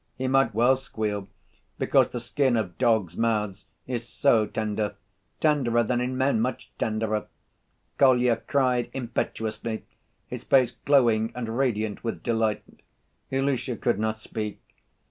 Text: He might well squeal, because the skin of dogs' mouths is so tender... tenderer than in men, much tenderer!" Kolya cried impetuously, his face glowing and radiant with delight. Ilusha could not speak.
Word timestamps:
He 0.17 0.27
might 0.27 0.55
well 0.55 0.75
squeal, 0.75 1.27
because 1.77 2.09
the 2.09 2.19
skin 2.19 2.57
of 2.57 2.79
dogs' 2.79 3.15
mouths 3.15 3.65
is 3.85 4.09
so 4.09 4.47
tender... 4.47 4.95
tenderer 5.39 5.83
than 5.83 6.01
in 6.01 6.17
men, 6.17 6.41
much 6.41 6.71
tenderer!" 6.79 7.27
Kolya 7.99 8.37
cried 8.37 8.89
impetuously, 8.93 9.83
his 10.25 10.43
face 10.43 10.71
glowing 10.85 11.31
and 11.35 11.55
radiant 11.55 12.03
with 12.03 12.23
delight. 12.23 12.63
Ilusha 13.31 13.75
could 13.79 13.99
not 13.99 14.17
speak. 14.17 14.59